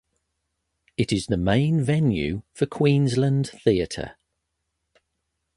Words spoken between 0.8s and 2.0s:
It is the main